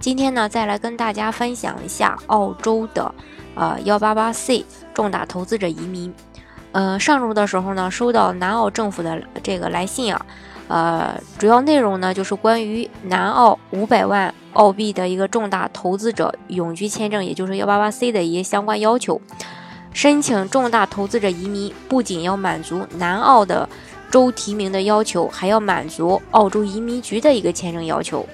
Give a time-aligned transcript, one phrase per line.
[0.00, 3.12] 今天呢，再来跟大家分享一下澳洲的，
[3.56, 4.64] 呃幺八八 C
[4.94, 6.14] 重大投资者移民。
[6.70, 10.26] 呃，上周的时候呢，收到南澳政府的这个来信啊，
[10.68, 19.20] 呃，主要内容呢就是关于南澳五百万澳币的一个重大投资者永居签证，也就是幺八八 C 的一些相关要求。
[19.92, 23.68] 申请重大投资者移民，不仅要满足南澳的
[24.10, 28.24] 州提名的要求，还要满足澳洲移民局的一个签证要求。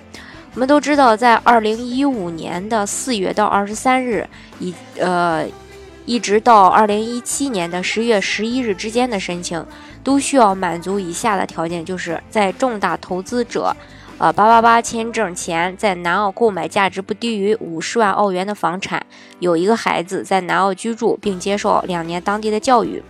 [0.55, 4.25] 我们都知道，在二零一五年的四月到二十三日，
[4.61, 5.45] 以呃，
[6.07, 9.67] 一直到二零一七年的十月十一日之间的申请，
[10.05, 13.75] 都需要满足以下的条件：就是在重大投资者，
[14.19, 19.05] 呃八八八签证前，在南澳购买价值不低于五十万澳元的房产，
[19.41, 23.03] 有一个孩子在南澳居住，并接受两年当地的教育。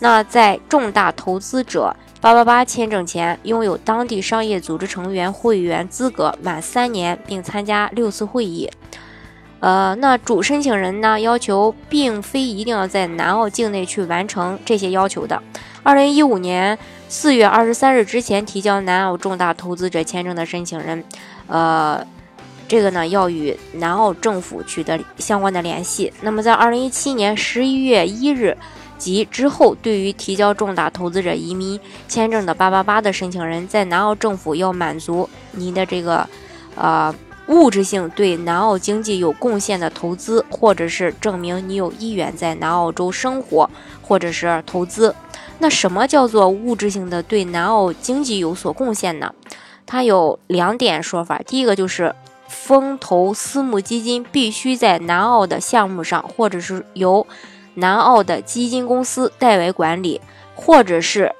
[0.00, 1.94] 那在重大投资者。
[2.20, 8.68] 八八八签证前拥有当地商业组织成员会员资格满三年，并参加六次会议。
[9.60, 15.40] 呃，那主申请人呢要求，并非一定要在南澳境内去完成这些要求的。
[15.84, 16.76] 二零一五年
[17.08, 21.04] 四月二十三日之前提交南澳重大投资者签证的申请人，
[21.46, 22.04] 呃，
[22.66, 26.12] 这个呢要与南澳政府取得相关的联系。
[26.22, 28.56] 那么在二零一七年十一月一日。
[28.98, 36.28] 及之后，对于提交重大投资者移民签证的八八八的申请人，在南澳政府要满足您的这个，
[36.74, 37.14] 呃，
[37.46, 43.70] 物质性对南澳经济有贡献的投资，或者是证明你有意愿在南澳洲生活
[44.02, 45.14] 或者是投资。
[45.60, 49.32] 那什么叫做物质性的对南澳经济有所贡献呢？
[49.86, 51.40] 它有两点说法。
[51.46, 52.14] 第一个就是
[52.48, 57.26] 风投私募基金必须在南澳的项目上，或者是由。
[57.78, 60.20] 南澳的基金公司代为管理，
[60.54, 61.32] 或者是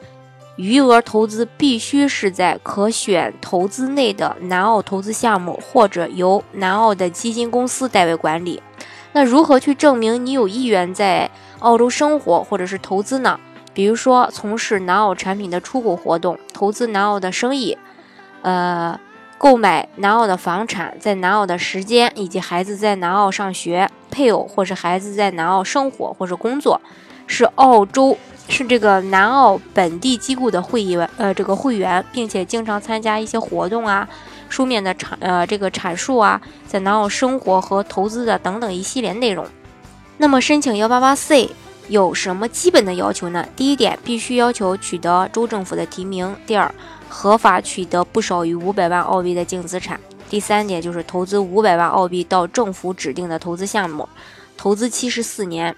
[0.57, 8.63] 余额投资必须是在可选投资内的南澳投资项目，或者由南澳的基金公司代为管理。
[9.13, 13.41] 那如何去证明你有意愿在澳洲生活或者是投资呢？
[13.75, 17.77] 比如说从事南澳产品的出口活动，投资南澳的生意，
[18.43, 18.99] 呃。
[19.39, 26.81] 购买南澳的房产，在南澳的时间，以及孩子在南澳上学，配偶或是孩子在南澳生活或者工作，
[27.29, 34.09] 是澳洲是这个南澳本地机构的会员，呃，这个会员，并且经常参加一些活动啊，
[34.49, 39.47] 书面的阐呃这个阐述啊，在南澳生活和投资的等等一系列内容。
[40.17, 41.49] 那么申请幺八八 C
[41.87, 43.47] 有什么基本的要求呢？
[43.55, 46.35] 第一点，必须要求取得州政府的提名。
[46.45, 46.75] 第二。
[47.09, 49.99] 合法取得不少于五百万澳币的净资产。
[50.31, 54.07] 第三点就是投资五百万澳币到政府指定的投资项目，
[54.57, 55.75] 投资期是四年，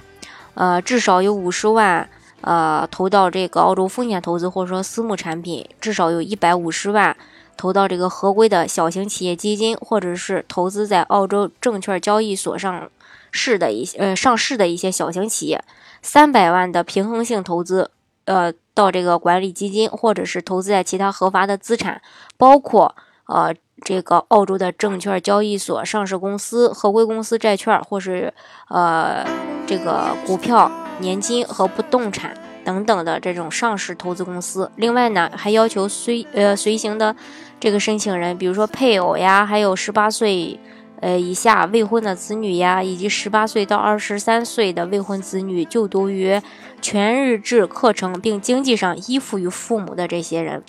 [0.54, 2.08] 呃，至少有五十万，
[2.40, 7.16] 呃，投到这个澳洲风险投资或者说私募产品，至少有一百五十万
[7.56, 12.90] 投到这个合规的小型企业基金，或者是投资在澳洲证券交易所上
[13.30, 15.62] 市的一些呃上市的一些小型企业，
[16.02, 17.92] 三百万的平衡性投资。
[18.30, 22.00] 呃，到这个管理基金，或者是投资在其他合法的资产，
[22.36, 22.94] 包括
[23.26, 23.52] 呃
[23.82, 28.32] 这个澳洲的证券交易所、上市公司、合规公司债券，或是
[28.69, 29.26] 呃
[29.66, 30.70] 这个股票、
[31.00, 32.32] 年金和不动产
[32.64, 34.70] 等等的这种上市投资公司。
[34.76, 37.16] 另外呢，还要求随呃随行的
[37.58, 40.60] 这个申请人，比如说配偶呀，还有十八岁。
[41.00, 46.38] 呃，以下未婚的子女呀，以及十八岁到二十三岁的未婚子女就读于
[46.83, 50.62] 全日制课程并经济上依附于父母的这些人，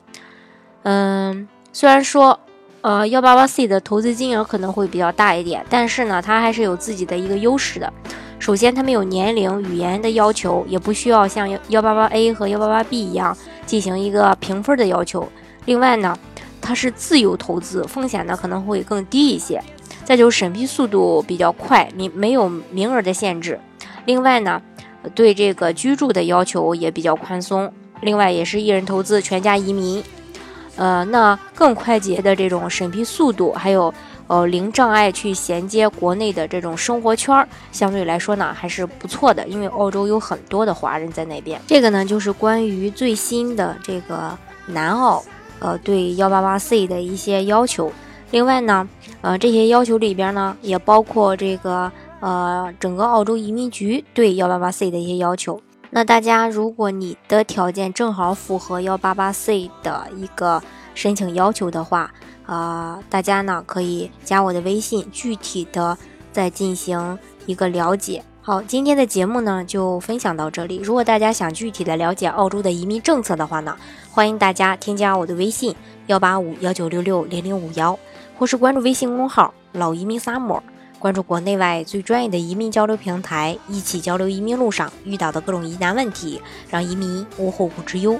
[0.84, 2.40] 嗯，虽然说，
[2.80, 7.92] 呃，幺八八 C 的投资金额可能会比较大一点，但是呢，它还是有自己的一个优势的。
[8.40, 15.28] 首先，它没有年龄、语言的要求，也不需要像幺八八 A 和幺八八 B 一样进行一个评分的要求。
[15.66, 16.18] 另外呢，
[16.60, 19.62] 它是自由投资，风险呢可能会更低一些。
[20.12, 23.58] 再就是审批速度比较快，名没有名额的限制。
[24.04, 24.62] 另外呢，
[25.16, 27.72] 对这个居住的要求也比较宽松。
[28.02, 30.04] 另外也是一人投资，全家移民。
[30.76, 33.94] 呃，那更快捷的这种审批速度，还有
[34.28, 39.48] 呃零障碍去衔接国内的这种生活圈儿，相对来说呢还是不错的。
[39.48, 41.58] 因为澳洲有很多的华人在那边。
[41.68, 45.24] 这个呢就是关于最新的这个南澳，
[45.60, 47.90] 呃对幺八八 C 的一些要求。
[48.32, 48.90] 另外呢。
[49.24, 51.92] 呃，这些要求里边呢，也包括这个
[52.22, 55.62] 呃整个澳洲移民局对幺八八 C 的一些要求。
[55.92, 60.60] 那大家如果你的条件正好符合幺八八 C 的一个
[60.96, 62.12] 申请要求的话，
[62.48, 65.96] 啊，大家呢可以加我的微信，具体的
[66.32, 68.24] 再进行一个了解。
[68.42, 70.78] 好，今天的节目呢就分享到这里。
[70.78, 73.78] 如果大家想具体的了解澳洲的移民政策的话呢，
[74.10, 75.76] 欢迎大家添加我的微信
[76.08, 78.00] 幺八五幺九六六零零五幺，
[78.42, 80.64] 或是关注微信公号老移民萨摩。
[80.98, 88.20] 关注国内外最专业的移民交流平台，一起交流移民路上遇到的各种疑难问题，让移民无后顾之忧。